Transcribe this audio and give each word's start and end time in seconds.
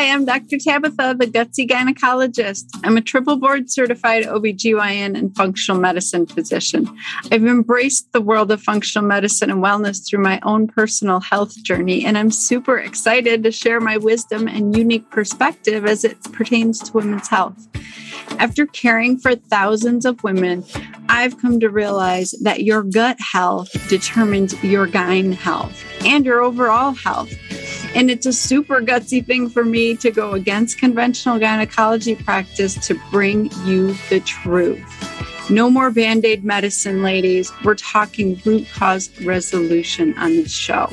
Hi, 0.00 0.08
I'm 0.08 0.24
Dr. 0.24 0.56
Tabatha, 0.56 1.18
the 1.18 1.26
gutsy 1.26 1.68
gynecologist. 1.68 2.64
I'm 2.82 2.96
a 2.96 3.02
triple 3.02 3.36
board 3.36 3.70
certified 3.70 4.24
OBGYN 4.24 5.14
and 5.14 5.36
functional 5.36 5.78
medicine 5.78 6.24
physician. 6.24 6.88
I've 7.30 7.44
embraced 7.44 8.10
the 8.14 8.22
world 8.22 8.50
of 8.50 8.62
functional 8.62 9.06
medicine 9.06 9.50
and 9.50 9.62
wellness 9.62 10.08
through 10.08 10.22
my 10.22 10.40
own 10.42 10.68
personal 10.68 11.20
health 11.20 11.54
journey, 11.62 12.06
and 12.06 12.16
I'm 12.16 12.30
super 12.30 12.78
excited 12.78 13.42
to 13.42 13.50
share 13.50 13.78
my 13.78 13.98
wisdom 13.98 14.48
and 14.48 14.74
unique 14.74 15.10
perspective 15.10 15.84
as 15.84 16.02
it 16.02 16.16
pertains 16.32 16.78
to 16.78 16.92
women's 16.94 17.28
health. 17.28 17.68
After 18.38 18.64
caring 18.64 19.18
for 19.18 19.34
thousands 19.34 20.06
of 20.06 20.24
women, 20.24 20.64
I've 21.10 21.38
come 21.38 21.60
to 21.60 21.68
realize 21.68 22.30
that 22.42 22.62
your 22.62 22.84
gut 22.84 23.18
health 23.20 23.70
determines 23.90 24.64
your 24.64 24.86
gyne 24.86 25.34
health 25.34 25.84
and 26.06 26.24
your 26.24 26.40
overall 26.40 26.92
health. 26.92 27.30
And 27.94 28.10
it's 28.10 28.26
a 28.26 28.32
super 28.32 28.80
gutsy 28.80 29.24
thing 29.24 29.48
for 29.48 29.64
me 29.64 29.96
to 29.96 30.10
go 30.10 30.32
against 30.32 30.78
conventional 30.78 31.38
gynecology 31.38 32.14
practice 32.14 32.74
to 32.86 32.94
bring 33.10 33.50
you 33.64 33.94
the 34.08 34.20
truth. 34.20 34.80
No 35.50 35.68
more 35.68 35.90
band 35.90 36.24
aid 36.24 36.44
medicine, 36.44 37.02
ladies. 37.02 37.50
We're 37.64 37.74
talking 37.74 38.40
root 38.44 38.68
cause 38.72 39.10
resolution 39.22 40.16
on 40.16 40.36
this 40.36 40.52
show. 40.52 40.86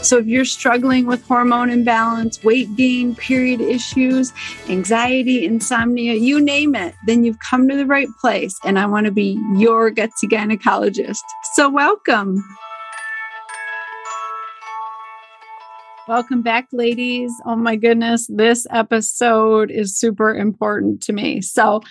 So, 0.00 0.16
if 0.16 0.26
you're 0.26 0.46
struggling 0.46 1.04
with 1.04 1.22
hormone 1.26 1.68
imbalance, 1.68 2.42
weight 2.42 2.74
gain, 2.74 3.14
period 3.14 3.60
issues, 3.60 4.32
anxiety, 4.70 5.44
insomnia, 5.44 6.14
you 6.14 6.40
name 6.40 6.74
it, 6.74 6.94
then 7.04 7.22
you've 7.22 7.38
come 7.40 7.68
to 7.68 7.76
the 7.76 7.84
right 7.84 8.08
place. 8.18 8.58
And 8.64 8.78
I 8.78 8.86
want 8.86 9.04
to 9.04 9.12
be 9.12 9.38
your 9.56 9.90
gutsy 9.90 10.24
gynecologist. 10.24 11.20
So, 11.52 11.68
welcome. 11.68 12.42
Welcome 16.08 16.40
back, 16.40 16.68
ladies. 16.72 17.30
Oh 17.44 17.54
my 17.54 17.76
goodness, 17.76 18.28
this 18.30 18.66
episode 18.70 19.70
is 19.70 19.98
super 19.98 20.34
important 20.34 21.02
to 21.02 21.12
me. 21.12 21.42
So, 21.42 21.82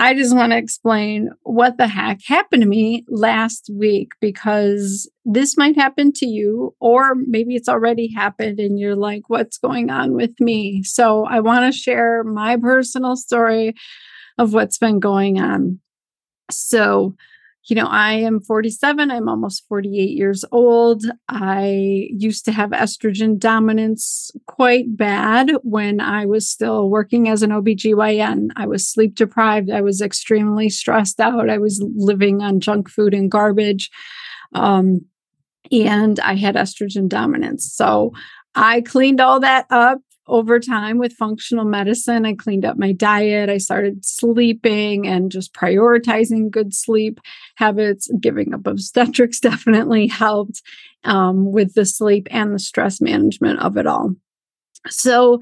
I 0.00 0.12
just 0.12 0.34
want 0.34 0.50
to 0.50 0.58
explain 0.58 1.30
what 1.42 1.76
the 1.76 1.86
heck 1.86 2.18
happened 2.26 2.62
to 2.62 2.68
me 2.68 3.04
last 3.06 3.70
week 3.72 4.08
because 4.20 5.08
this 5.24 5.56
might 5.56 5.76
happen 5.76 6.10
to 6.14 6.26
you, 6.26 6.74
or 6.80 7.14
maybe 7.14 7.54
it's 7.54 7.68
already 7.68 8.12
happened 8.12 8.58
and 8.58 8.76
you're 8.76 8.96
like, 8.96 9.22
what's 9.28 9.58
going 9.58 9.88
on 9.88 10.14
with 10.14 10.32
me? 10.40 10.82
So, 10.82 11.24
I 11.26 11.38
want 11.38 11.72
to 11.72 11.78
share 11.78 12.24
my 12.24 12.56
personal 12.56 13.14
story 13.14 13.74
of 14.36 14.52
what's 14.52 14.78
been 14.78 14.98
going 14.98 15.40
on. 15.40 15.78
So, 16.50 17.14
you 17.64 17.76
know, 17.76 17.86
I 17.86 18.14
am 18.14 18.40
47, 18.40 19.10
I'm 19.10 19.28
almost 19.28 19.66
48 19.68 20.10
years 20.10 20.44
old. 20.50 21.04
I 21.28 22.08
used 22.10 22.44
to 22.46 22.52
have 22.52 22.70
estrogen 22.70 23.38
dominance 23.38 24.30
quite 24.46 24.96
bad 24.96 25.52
when 25.62 26.00
I 26.00 26.26
was 26.26 26.48
still 26.48 26.88
working 26.88 27.28
as 27.28 27.42
an 27.42 27.50
OBGYN. 27.50 28.48
I 28.56 28.66
was 28.66 28.88
sleep 28.88 29.14
deprived, 29.14 29.70
I 29.70 29.82
was 29.82 30.00
extremely 30.00 30.70
stressed 30.70 31.20
out, 31.20 31.50
I 31.50 31.58
was 31.58 31.84
living 31.94 32.40
on 32.40 32.60
junk 32.60 32.88
food 32.88 33.12
and 33.12 33.30
garbage. 33.30 33.90
Um, 34.54 35.02
and 35.70 36.18
I 36.20 36.34
had 36.34 36.56
estrogen 36.56 37.08
dominance. 37.08 37.70
So 37.72 38.12
I 38.54 38.80
cleaned 38.80 39.20
all 39.20 39.40
that 39.40 39.66
up 39.70 40.00
over 40.30 40.60
time 40.60 40.98
with 40.98 41.12
functional 41.12 41.64
medicine. 41.64 42.24
I 42.24 42.34
cleaned 42.34 42.64
up 42.64 42.78
my 42.78 42.92
diet. 42.92 43.50
I 43.50 43.58
started 43.58 44.04
sleeping 44.04 45.06
and 45.06 45.30
just 45.30 45.52
prioritizing 45.52 46.50
good 46.50 46.72
sleep 46.74 47.20
habits. 47.56 48.08
Giving 48.20 48.54
up 48.54 48.66
obstetrics 48.66 49.40
definitely 49.40 50.06
helped 50.06 50.62
um, 51.04 51.52
with 51.52 51.74
the 51.74 51.84
sleep 51.84 52.28
and 52.30 52.54
the 52.54 52.58
stress 52.58 53.00
management 53.00 53.60
of 53.60 53.76
it 53.76 53.86
all. 53.86 54.14
So, 54.88 55.40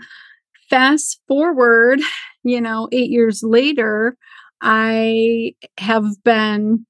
fast 0.71 1.21
forward, 1.29 2.01
you 2.43 2.61
know, 2.61 2.89
eight 2.91 3.11
years 3.11 3.43
later, 3.43 4.17
I 4.61 5.53
have 5.79 6.05
been 6.25 6.87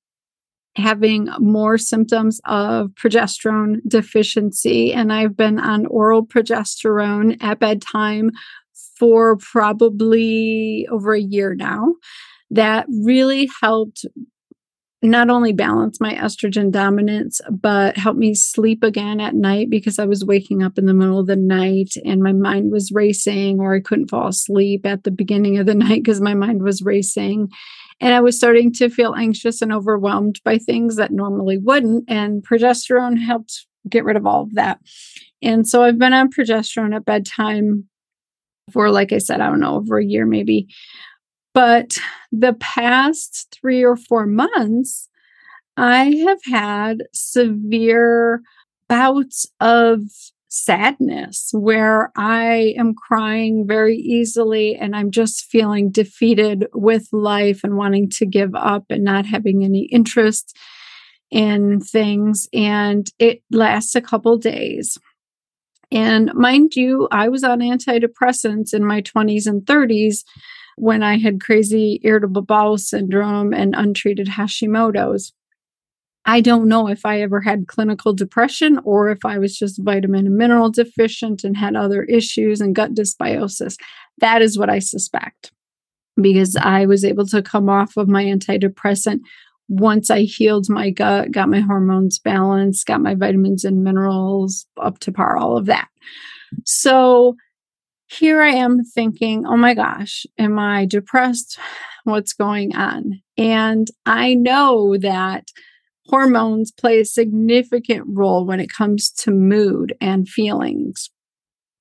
having 0.79 1.29
more 1.39 1.77
symptoms 1.77 2.41
of 2.45 2.91
progesterone 2.91 3.79
deficiency. 3.87 4.93
And 4.93 5.13
I've 5.13 5.37
been 5.37 5.59
on 5.59 5.87
oral 5.87 6.27
progesterone 6.27 7.37
at 7.43 7.59
bedtime 7.59 8.31
for 8.97 9.37
probably 9.37 10.87
over 10.91 11.15
a 11.15 11.21
year 11.21 11.55
now. 11.55 11.95
That 12.51 12.87
really 12.89 13.51
helped 13.61 14.07
not 15.01 15.31
only 15.31 15.53
balance 15.53 16.01
my 16.01 16.15
estrogen 16.15 16.73
dominance, 16.73 17.41
but 17.51 17.97
help 17.97 18.17
me 18.17 18.35
sleep 18.35 18.83
again 18.83 19.21
at 19.21 19.35
night 19.35 19.71
because 19.71 19.99
I 19.99 20.07
was 20.07 20.25
waking 20.25 20.63
up 20.63 20.77
in 20.77 20.87
the 20.87 20.95
middle 20.95 21.21
of 21.21 21.29
the 21.29 21.37
night 21.37 21.95
and 22.05 22.21
my 22.21 22.33
mind 22.33 22.73
was 22.73 22.91
racing, 22.91 23.61
or 23.61 23.75
I 23.75 23.81
couldn't 23.81 24.09
fall 24.09 24.29
asleep 24.29 24.85
at 24.85 25.05
the 25.05 25.13
beginning 25.13 25.59
of 25.59 25.67
the 25.67 25.75
night 25.77 26.03
because 26.03 26.21
my 26.21 26.35
mind 26.35 26.63
was 26.63 26.83
racing. 26.83 27.49
And 28.01 28.15
I 28.15 28.21
was 28.21 28.37
starting 28.37 28.73
to 28.75 28.89
feel 28.89 29.15
anxious 29.15 29.61
and 29.61 29.73
overwhelmed 29.73 30.41
by 30.45 30.59
things 30.59 30.97
that 30.97 31.11
normally 31.11 31.59
wouldn't. 31.59 32.05
And 32.09 32.47
progesterone 32.47 33.19
helped 33.19 33.67
get 33.89 34.05
rid 34.05 34.17
of 34.17 34.27
all 34.27 34.43
of 34.43 34.55
that. 34.55 34.79
And 35.43 35.67
so 35.67 35.83
I've 35.83 35.99
been 35.99 36.13
on 36.13 36.31
progesterone 36.31 36.95
at 36.95 37.05
bedtime 37.05 37.85
for, 38.73 38.91
like 38.91 39.13
I 39.13 39.19
said, 39.19 39.41
I 39.41 39.49
don't 39.49 39.61
know, 39.61 39.77
over 39.77 39.99
a 39.99 40.05
year 40.05 40.27
maybe. 40.27 40.69
But 41.55 41.99
the 42.31 42.55
past 42.55 43.57
three 43.59 43.83
or 43.83 43.97
four 43.97 44.27
months, 44.27 45.09
I 45.77 46.23
have 46.27 46.41
had 46.45 47.05
severe 47.13 48.43
bouts 48.89 49.47
of 49.61 50.01
sadness 50.49 51.51
where 51.53 52.11
I 52.17 52.75
am 52.79 52.95
crying 52.95 53.67
very 53.67 53.97
easily 53.97 54.75
and 54.75 54.97
I'm 54.97 55.11
just 55.11 55.45
feeling 55.45 55.91
defeated 55.91 56.67
with 56.75 57.09
life 57.13 57.63
and 57.65 57.77
wanting 57.77 58.09
to 58.11 58.27
give 58.27 58.55
up 58.55 58.85
and 58.91 59.05
not 59.05 59.27
having 59.27 59.63
any 59.63 59.85
interest 59.85 60.57
in 61.31 61.81
things. 61.81 62.49
And 62.53 63.11
it 63.19 63.43
lasts 63.51 63.95
a 63.95 64.01
couple 64.01 64.39
days. 64.39 64.99
And 65.91 66.33
mind 66.35 66.77
you, 66.77 67.09
I 67.11 67.29
was 67.29 67.45
on 67.45 67.61
antidepressants 67.61 68.75
in 68.75 68.85
my 68.85 69.03
20s 69.03 69.47
and 69.47 69.63
30s 69.63 70.25
when 70.77 71.03
I 71.03 71.19
had 71.19 71.41
crazy 71.41 72.01
irritable 72.05 72.43
bowel 72.43 72.79
syndrome 72.79 73.53
and 73.53 73.75
untreated 73.77 74.29
Hashimoto's. 74.29 75.33
I 76.29 76.43
don't 76.43 76.69
know 76.69 76.89
if 76.89 77.07
I 77.07 77.23
ever 77.23 77.41
had 77.41 77.69
clinical 77.69 78.13
depression 78.13 78.79
or 78.85 79.09
if 79.09 79.25
I 79.25 79.39
was 79.39 79.57
just 79.57 79.83
vitamin 79.83 80.27
and 80.27 80.37
mineral 80.37 80.71
deficient 80.71 81.43
and 81.43 81.57
had 81.57 81.75
other 81.75 82.03
issues 82.03 82.61
and 82.61 82.75
gut 82.75 82.93
dysbiosis. 82.93 83.77
That 84.19 84.43
is 84.43 84.59
what 84.59 84.69
I 84.69 84.79
suspect 84.79 85.53
because 86.21 86.55
I 86.55 86.85
was 86.85 87.03
able 87.03 87.25
to 87.29 87.41
come 87.41 87.71
off 87.71 87.97
of 87.97 88.09
my 88.09 88.25
antidepressant 88.25 89.21
once 89.69 90.11
I 90.11 90.21
healed 90.25 90.69
my 90.69 90.91
gut, 90.91 91.31
got 91.31 91.49
my 91.49 91.61
hormones 91.61 92.19
balanced, 92.19 92.85
got 92.85 93.01
my 93.01 93.15
vitamins 93.15 93.65
and 93.65 93.83
minerals 93.83 94.67
up 94.79 94.99
to 95.01 95.13
par, 95.13 95.39
all 95.39 95.57
of 95.57 95.65
that. 95.65 95.89
So 96.67 97.37
here 98.07 98.43
I 98.43 98.51
am 98.51 98.85
thinking, 98.85 99.47
oh 99.47 99.57
my 99.57 99.73
gosh, 99.73 100.27
am 100.39 100.59
I 100.59 100.85
depressed? 100.85 101.59
What's 102.05 102.35
going 102.35 102.77
on? 102.77 103.23
And 103.39 103.89
I 104.05 104.35
know 104.35 104.99
that 104.99 105.49
hormones 106.09 106.71
play 106.71 107.01
a 107.01 107.05
significant 107.05 108.05
role 108.07 108.47
when 108.47 108.61
it 108.61 108.71
comes 108.71 109.11
to 109.11 109.31
mood 109.31 109.95
and 110.01 110.29
feelings. 110.29 111.11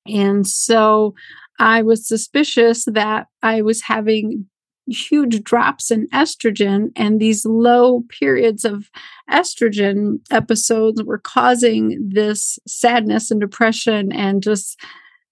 And 0.06 0.46
so 0.48 1.16
I 1.60 1.82
was 1.82 2.08
suspicious 2.08 2.86
that 2.86 3.28
I 3.42 3.62
was 3.62 3.82
having 3.84 4.46
huge 4.88 5.44
drops 5.44 5.92
in 5.92 6.08
estrogen, 6.14 6.92
and 6.96 7.20
these 7.20 7.46
low 7.46 8.04
periods 8.20 8.64
of 8.64 8.90
estrogen 9.30 10.20
episodes 10.32 11.04
were 11.04 11.18
causing 11.18 12.10
this 12.10 12.58
sadness 12.66 13.30
and 13.30 13.42
depression 13.42 14.14
and 14.14 14.42
just 14.42 14.80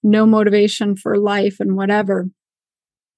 no 0.03 0.25
motivation 0.25 0.95
for 0.95 1.17
life 1.17 1.59
and 1.59 1.77
whatever. 1.77 2.27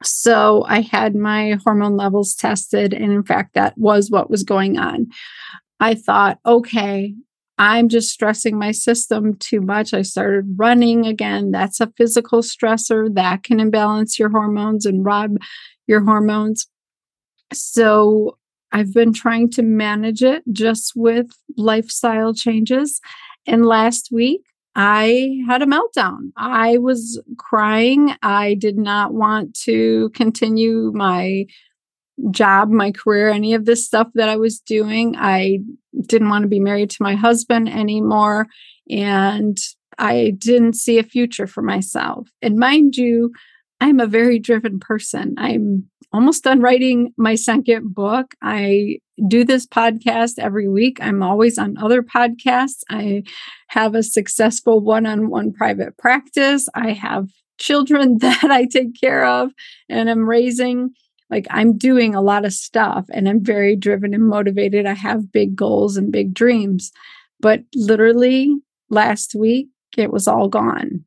So 0.03 0.63
I 0.67 0.81
had 0.81 1.15
my 1.15 1.57
hormone 1.63 1.97
levels 1.97 2.35
tested, 2.35 2.93
and 2.93 3.11
in 3.11 3.23
fact, 3.23 3.55
that 3.55 3.75
was 3.77 4.11
what 4.11 4.29
was 4.29 4.43
going 4.43 4.77
on. 4.77 5.07
I 5.79 5.95
thought, 5.95 6.39
okay, 6.45 7.13
I'm 7.57 7.89
just 7.89 8.11
stressing 8.11 8.57
my 8.57 8.71
system 8.71 9.35
too 9.35 9.61
much. 9.61 9.93
I 9.93 10.03
started 10.03 10.55
running 10.57 11.05
again. 11.05 11.51
That's 11.51 11.79
a 11.79 11.91
physical 11.97 12.41
stressor 12.41 13.13
that 13.15 13.43
can 13.43 13.59
imbalance 13.59 14.19
your 14.19 14.29
hormones 14.29 14.85
and 14.85 15.03
rob 15.03 15.37
your 15.87 16.03
hormones. 16.03 16.67
So 17.53 18.37
I've 18.71 18.93
been 18.93 19.13
trying 19.13 19.49
to 19.51 19.63
manage 19.63 20.21
it 20.21 20.43
just 20.51 20.93
with 20.95 21.27
lifestyle 21.55 22.33
changes. 22.33 22.99
And 23.47 23.65
last 23.65 24.09
week, 24.11 24.41
I 24.75 25.39
had 25.47 25.63
a 25.63 25.65
meltdown. 25.65 26.31
I 26.37 26.77
was 26.77 27.19
crying. 27.37 28.13
I 28.21 28.53
did 28.53 28.77
not 28.77 29.13
want 29.13 29.55
to 29.61 30.11
continue 30.13 30.91
my 30.93 31.47
job, 32.31 32.69
my 32.69 32.91
career, 32.91 33.29
any 33.29 33.53
of 33.53 33.65
this 33.65 33.85
stuff 33.85 34.07
that 34.15 34.29
I 34.29 34.37
was 34.37 34.59
doing. 34.59 35.15
I 35.17 35.59
didn't 36.07 36.29
want 36.29 36.43
to 36.43 36.47
be 36.47 36.59
married 36.59 36.89
to 36.91 37.03
my 37.03 37.15
husband 37.15 37.69
anymore. 37.69 38.47
And 38.89 39.57
I 39.97 40.33
didn't 40.37 40.73
see 40.73 40.97
a 40.97 41.03
future 41.03 41.47
for 41.47 41.61
myself. 41.61 42.29
And 42.41 42.57
mind 42.57 42.95
you, 42.97 43.31
I'm 43.79 43.99
a 43.99 44.07
very 44.07 44.39
driven 44.39 44.79
person. 44.79 45.35
I'm 45.37 45.87
almost 46.13 46.43
done 46.43 46.61
writing 46.61 47.13
my 47.17 47.35
second 47.35 47.93
book. 47.93 48.33
I 48.41 48.99
do 49.27 49.43
this 49.43 49.65
podcast 49.65 50.39
every 50.39 50.67
week. 50.67 50.99
I'm 51.01 51.21
always 51.21 51.57
on 51.57 51.77
other 51.77 52.01
podcasts. 52.01 52.81
I 52.89 53.23
have 53.67 53.95
a 53.95 54.03
successful 54.03 54.79
one 54.79 55.05
on 55.05 55.29
one 55.29 55.51
private 55.53 55.97
practice. 55.97 56.69
I 56.73 56.93
have 56.93 57.29
children 57.57 58.17
that 58.21 58.45
I 58.45 58.65
take 58.65 58.99
care 58.99 59.25
of 59.25 59.51
and 59.89 60.09
I'm 60.09 60.27
raising. 60.27 60.91
Like 61.29 61.45
I'm 61.49 61.77
doing 61.77 62.15
a 62.15 62.21
lot 62.21 62.45
of 62.45 62.53
stuff 62.53 63.05
and 63.11 63.27
I'm 63.27 63.43
very 63.43 63.75
driven 63.75 64.13
and 64.13 64.27
motivated. 64.27 64.85
I 64.85 64.93
have 64.93 65.31
big 65.31 65.55
goals 65.55 65.97
and 65.97 66.11
big 66.11 66.33
dreams. 66.33 66.91
But 67.39 67.61
literally 67.75 68.55
last 68.89 69.35
week, 69.35 69.67
it 69.97 70.11
was 70.11 70.27
all 70.27 70.47
gone. 70.47 71.03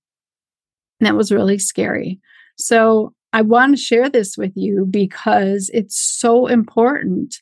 And 1.01 1.07
that 1.07 1.17
was 1.17 1.33
really 1.33 1.59
scary. 1.59 2.21
So 2.57 3.15
I 3.33 3.43
want 3.43 3.77
to 3.77 3.83
share 3.83 4.11
this 4.11 4.37
with 4.37 4.53
you 4.55 4.87
because 4.89 5.71
it's 5.73 5.99
so 5.99 6.47
important 6.47 7.37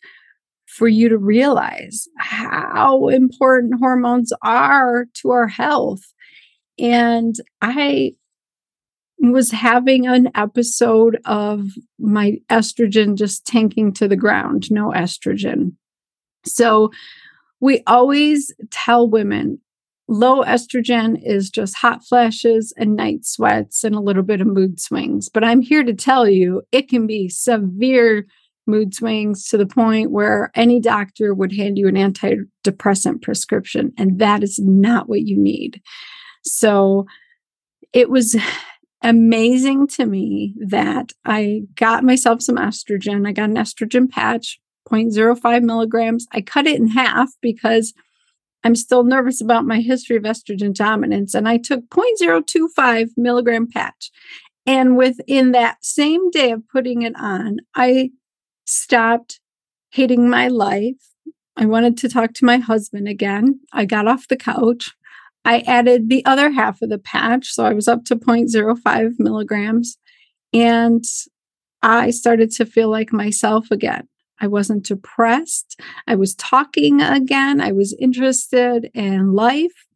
for 0.67 0.87
you 0.87 1.09
to 1.09 1.19
realize 1.19 2.07
how 2.19 3.09
important 3.09 3.81
hormones 3.81 4.33
are 4.43 5.07
to 5.15 5.31
our 5.31 5.49
health. 5.49 6.03
And 6.79 7.35
I 7.61 8.13
was 9.21 9.51
having 9.51 10.07
an 10.07 10.31
episode 10.35 11.19
of 11.25 11.67
my 11.99 12.39
estrogen 12.51 13.17
just 13.17 13.47
tanking 13.47 13.93
to 13.95 14.09
the 14.09 14.17
ground, 14.17 14.71
no 14.71 14.91
estrogen. 14.91 15.73
So 16.45 16.91
we 17.61 17.83
always 17.87 18.53
tell 18.71 19.09
women 19.09 19.61
low 20.09 20.43
estrogen 20.43 21.21
is 21.23 21.51
just 21.51 21.77
hot 21.77 22.05
flashes 22.05 22.73
and 22.79 22.97
night 22.97 23.27
sweats 23.27 23.85
and 23.85 23.95
a 23.95 24.01
little 24.01 24.23
bit 24.23 24.41
of 24.41 24.47
mood 24.47 24.81
swings. 24.81 25.29
But 25.29 25.45
I'm 25.45 25.61
here 25.61 25.85
to 25.85 25.93
tell 25.93 26.29
you 26.29 26.63
it 26.73 26.89
can 26.89 27.07
be 27.07 27.29
severe 27.29 28.27
mood 28.67 28.95
swings 28.95 29.49
to 29.49 29.57
the 29.57 29.67
point 29.67 30.11
where 30.11 30.51
any 30.55 30.81
doctor 30.81 31.35
would 31.35 31.53
hand 31.53 31.79
you 31.79 31.89
an 31.89 31.95
antidepressant 31.95 33.23
prescription, 33.23 33.93
and 33.99 34.19
that 34.19 34.43
is 34.43 34.59
not 34.59 35.09
what 35.09 35.23
you 35.23 35.39
need. 35.39 35.83
So 36.45 37.07
it 37.93 38.11
was 38.11 38.37
amazing 39.03 39.87
to 39.89 40.07
me 40.07 40.55
that 40.67 41.13
I 41.25 41.63
got 41.75 42.05
myself 42.05 42.43
some 42.43 42.57
estrogen. 42.57 43.27
I 43.27 43.33
got 43.33 43.51
an 43.51 43.57
estrogen 43.57 44.11
patch, 44.11 44.61
0.05 44.89 45.63
milligrams. 45.63 46.27
I 46.33 46.41
cut 46.41 46.67
it 46.67 46.81
in 46.81 46.89
half 46.89 47.31
because 47.41 47.95
I'm 48.65 48.75
still 48.75 49.05
nervous 49.05 49.41
about 49.41 49.67
my 49.67 49.81
history 49.81 50.17
of 50.17 50.25
estrogen 50.25 50.75
dominance. 50.75 51.35
And 51.35 51.49
I 51.49 51.59
took 51.59 51.89
0.025 51.91 53.11
milligram 53.17 53.69
patch. 53.69 54.11
And 54.67 54.97
within 54.97 55.53
that 55.53 55.85
same 55.85 56.31
day 56.31 56.51
of 56.51 56.69
putting 56.69 57.03
it 57.03 57.15
on, 57.17 57.59
I 57.75 58.11
stopped 58.67 59.41
hating 59.91 60.29
my 60.29 60.49
life. 60.49 60.97
I 61.57 61.67
wanted 61.67 61.97
to 61.99 62.09
talk 62.09 62.35
to 62.35 62.45
my 62.45 62.59
husband 62.59 63.09
again. 63.09 63.61
I 63.73 63.85
got 63.85 64.07
off 64.07 64.29
the 64.29 64.37
couch. 64.37 64.95
I 65.49 65.61
added 65.61 66.11
the 66.11 66.23
other 66.27 66.51
half 66.51 66.83
of 66.83 66.91
the 66.91 66.99
patch. 66.99 67.47
So 67.55 67.65
I 67.65 67.73
was 67.73 67.89
up 67.89 68.05
to 68.05 68.17
0.05 68.17 69.13
milligrams. 69.19 69.97
And 70.53 71.03
I 71.83 72.11
started 72.11 72.51
to 72.53 72.67
feel 72.67 72.91
like 72.91 73.15
myself 73.15 73.71
again. 73.71 74.09
I 74.41 74.47
wasn't 74.47 74.85
depressed. 74.85 75.81
I 76.07 76.17
was 76.17 76.35
talking 76.35 77.01
again. 77.01 77.63
I 77.63 77.73
was 77.73 77.97
interested 77.99 78.91
in 78.93 79.33
life. 79.33 79.87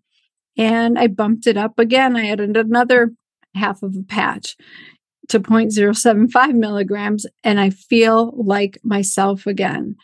And 0.56 0.98
I 0.98 1.08
bumped 1.08 1.46
it 1.46 1.58
up 1.58 1.78
again. 1.78 2.16
I 2.16 2.28
added 2.28 2.56
another 2.56 3.10
half 3.54 3.82
of 3.82 3.94
a 3.94 4.02
patch 4.02 4.56
to 5.28 5.38
0.075 5.38 6.54
milligrams, 6.54 7.26
and 7.44 7.60
I 7.60 7.70
feel 7.70 8.32
like 8.36 8.78
myself 8.82 9.46
again. 9.46 9.96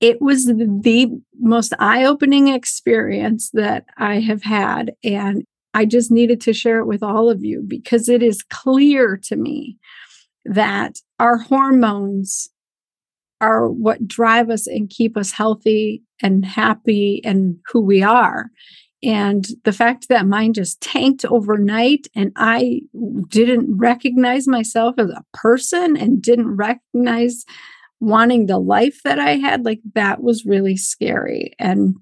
It 0.00 0.20
was 0.20 0.46
the 0.46 1.20
most 1.38 1.74
eye 1.78 2.04
opening 2.04 2.48
experience 2.48 3.50
that 3.52 3.84
I 3.98 4.20
have 4.20 4.42
had. 4.42 4.94
And 5.04 5.44
I 5.74 5.84
just 5.84 6.10
needed 6.10 6.40
to 6.42 6.52
share 6.52 6.78
it 6.78 6.86
with 6.86 7.02
all 7.02 7.30
of 7.30 7.44
you 7.44 7.62
because 7.66 8.08
it 8.08 8.22
is 8.22 8.42
clear 8.42 9.18
to 9.24 9.36
me 9.36 9.76
that 10.44 10.96
our 11.18 11.36
hormones 11.36 12.48
are 13.40 13.68
what 13.68 14.06
drive 14.06 14.50
us 14.50 14.66
and 14.66 14.90
keep 14.90 15.16
us 15.16 15.32
healthy 15.32 16.02
and 16.22 16.44
happy 16.44 17.22
and 17.24 17.56
who 17.66 17.80
we 17.80 18.02
are. 18.02 18.50
And 19.02 19.46
the 19.64 19.72
fact 19.72 20.08
that 20.08 20.26
mine 20.26 20.52
just 20.52 20.80
tanked 20.82 21.24
overnight 21.24 22.06
and 22.14 22.32
I 22.36 22.82
didn't 23.28 23.78
recognize 23.78 24.46
myself 24.46 24.96
as 24.98 25.08
a 25.08 25.24
person 25.32 25.96
and 25.96 26.20
didn't 26.20 26.54
recognize 26.56 27.44
wanting 28.00 28.46
the 28.46 28.58
life 28.58 29.00
that 29.04 29.18
I 29.18 29.36
had, 29.36 29.64
like 29.64 29.80
that 29.94 30.22
was 30.22 30.46
really 30.46 30.76
scary. 30.76 31.52
And 31.58 31.96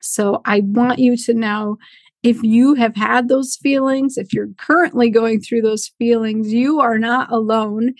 so 0.00 0.40
I 0.44 0.60
want 0.64 0.98
you 0.98 1.16
to 1.16 1.34
know 1.34 1.76
if 2.22 2.42
you 2.42 2.74
have 2.74 2.94
had 2.94 3.28
those 3.28 3.56
feelings, 3.60 4.16
if 4.16 4.32
you're 4.32 4.50
currently 4.56 5.10
going 5.10 5.40
through 5.40 5.62
those 5.62 5.90
feelings, 5.98 6.52
you 6.52 6.80
are 6.80 6.98
not 6.98 7.32
alone. 7.32 7.94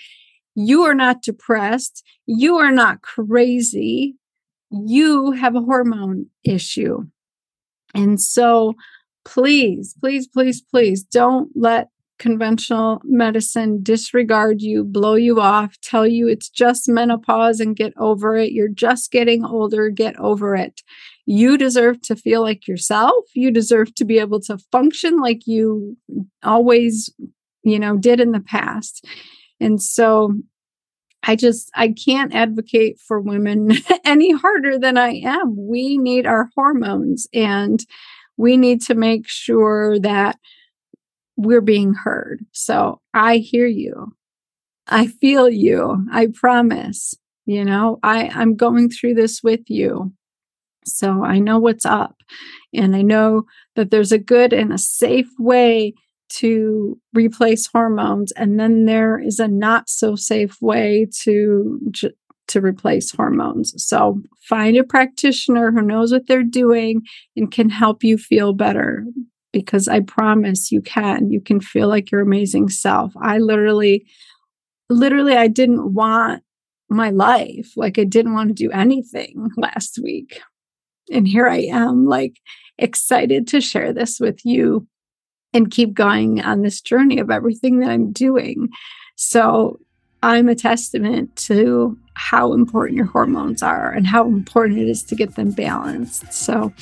You 0.54 0.82
are 0.82 0.94
not 0.94 1.22
depressed. 1.22 2.04
You 2.26 2.56
are 2.58 2.70
not 2.70 3.02
crazy. 3.02 4.16
You 4.70 5.32
have 5.32 5.56
a 5.56 5.60
hormone 5.60 6.26
issue. 6.44 7.04
And 7.94 8.20
so 8.20 8.74
please, 9.24 9.94
please, 10.00 10.26
please, 10.26 10.60
please 10.60 11.02
don't 11.02 11.50
let 11.54 11.88
conventional 12.22 13.02
medicine 13.04 13.82
disregard 13.82 14.62
you, 14.62 14.84
blow 14.84 15.16
you 15.16 15.40
off, 15.40 15.76
tell 15.80 16.06
you 16.06 16.28
it's 16.28 16.48
just 16.48 16.88
menopause 16.88 17.58
and 17.58 17.74
get 17.74 17.92
over 17.98 18.36
it. 18.36 18.52
You're 18.52 18.68
just 18.68 19.10
getting 19.10 19.44
older, 19.44 19.90
get 19.90 20.16
over 20.20 20.54
it. 20.54 20.82
You 21.26 21.58
deserve 21.58 22.00
to 22.02 22.14
feel 22.14 22.40
like 22.40 22.68
yourself. 22.68 23.24
You 23.34 23.50
deserve 23.50 23.92
to 23.96 24.04
be 24.04 24.20
able 24.20 24.40
to 24.42 24.58
function 24.70 25.20
like 25.20 25.48
you 25.48 25.96
always, 26.44 27.12
you 27.64 27.80
know, 27.80 27.96
did 27.96 28.20
in 28.20 28.30
the 28.30 28.40
past. 28.40 29.04
And 29.58 29.82
so 29.82 30.32
I 31.24 31.34
just 31.34 31.72
I 31.74 31.88
can't 31.88 32.32
advocate 32.32 33.00
for 33.00 33.20
women 33.20 33.72
any 34.04 34.30
harder 34.30 34.78
than 34.78 34.96
I 34.96 35.22
am. 35.24 35.56
We 35.56 35.98
need 35.98 36.24
our 36.24 36.50
hormones 36.54 37.26
and 37.34 37.84
we 38.36 38.56
need 38.56 38.80
to 38.82 38.94
make 38.94 39.28
sure 39.28 39.98
that 40.00 40.38
we're 41.42 41.60
being 41.60 41.94
heard. 41.94 42.44
So 42.52 43.00
I 43.14 43.38
hear 43.38 43.66
you. 43.66 44.14
I 44.86 45.06
feel 45.06 45.48
you. 45.48 46.06
I 46.12 46.28
promise. 46.32 47.14
You 47.46 47.64
know, 47.64 47.98
I 48.02 48.28
I'm 48.28 48.56
going 48.56 48.88
through 48.88 49.14
this 49.14 49.42
with 49.42 49.68
you. 49.68 50.12
So 50.84 51.24
I 51.24 51.38
know 51.38 51.58
what's 51.58 51.86
up 51.86 52.16
and 52.72 52.96
I 52.96 53.02
know 53.02 53.44
that 53.76 53.90
there's 53.90 54.12
a 54.12 54.18
good 54.18 54.52
and 54.52 54.72
a 54.72 54.78
safe 54.78 55.30
way 55.38 55.94
to 56.30 56.98
replace 57.14 57.66
hormones 57.66 58.32
and 58.32 58.58
then 58.58 58.86
there 58.86 59.18
is 59.18 59.38
a 59.38 59.48
not 59.48 59.88
so 59.88 60.16
safe 60.16 60.56
way 60.62 61.06
to 61.20 61.78
to 62.48 62.60
replace 62.60 63.12
hormones 63.12 63.74
so 63.76 64.20
find 64.48 64.76
a 64.76 64.84
practitioner 64.84 65.70
who 65.70 65.82
knows 65.82 66.10
what 66.10 66.26
they're 66.26 66.42
doing 66.42 67.02
and 67.36 67.52
can 67.52 67.68
help 67.68 68.02
you 68.02 68.16
feel 68.16 68.54
better 68.54 69.04
because 69.52 69.88
i 69.88 70.00
promise 70.00 70.72
you 70.72 70.80
can 70.80 71.30
you 71.30 71.40
can 71.40 71.60
feel 71.60 71.88
like 71.88 72.10
your 72.10 72.20
amazing 72.20 72.68
self 72.68 73.12
i 73.20 73.38
literally 73.38 74.06
literally 74.88 75.36
i 75.36 75.48
didn't 75.48 75.92
want 75.94 76.42
my 76.88 77.10
life 77.10 77.72
like 77.76 77.98
i 77.98 78.04
didn't 78.04 78.34
want 78.34 78.48
to 78.48 78.54
do 78.54 78.70
anything 78.70 79.50
last 79.56 79.98
week 80.02 80.40
and 81.10 81.26
here 81.26 81.48
i 81.48 81.58
am 81.58 82.06
like 82.06 82.38
excited 82.78 83.46
to 83.46 83.60
share 83.60 83.92
this 83.92 84.18
with 84.18 84.44
you 84.44 84.86
and 85.52 85.70
keep 85.70 85.94
going 85.94 86.40
on 86.42 86.62
this 86.62 86.80
journey 86.80 87.18
of 87.18 87.30
everything 87.30 87.80
that 87.80 87.90
I'm 87.90 88.12
doing. 88.12 88.70
So 89.16 89.80
I'm 90.22 90.48
a 90.48 90.54
testament 90.54 91.34
to 91.36 91.98
how 92.14 92.52
important 92.52 92.96
your 92.96 93.06
hormones 93.06 93.62
are 93.62 93.90
and 93.90 94.06
how 94.06 94.26
important 94.26 94.78
it 94.78 94.88
is 94.88 95.02
to 95.04 95.14
get 95.14 95.34
them 95.34 95.50
balanced. 95.50 96.32
So 96.32 96.72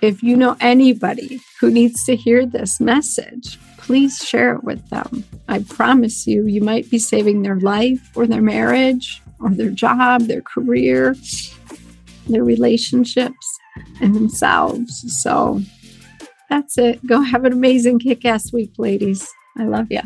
if 0.00 0.22
you 0.22 0.36
know 0.36 0.56
anybody 0.60 1.40
who 1.60 1.70
needs 1.70 2.04
to 2.04 2.16
hear 2.16 2.46
this 2.46 2.80
message, 2.80 3.58
please 3.78 4.18
share 4.18 4.54
it 4.54 4.64
with 4.64 4.88
them. 4.90 5.24
I 5.48 5.60
promise 5.60 6.26
you, 6.26 6.46
you 6.46 6.60
might 6.60 6.90
be 6.90 6.98
saving 6.98 7.42
their 7.42 7.58
life 7.58 8.16
or 8.16 8.26
their 8.26 8.42
marriage 8.42 9.22
or 9.40 9.50
their 9.50 9.70
job, 9.70 10.22
their 10.22 10.42
career, 10.42 11.16
their 12.28 12.44
relationships, 12.44 13.58
and 14.00 14.14
themselves. 14.14 15.04
So 15.22 15.62
that's 16.48 16.78
it. 16.78 17.04
Go 17.06 17.22
have 17.22 17.44
an 17.44 17.52
amazing 17.52 17.98
kick 17.98 18.24
ass 18.24 18.52
week, 18.52 18.72
ladies. 18.78 19.28
I 19.56 19.64
love 19.64 19.86
you. 19.90 20.02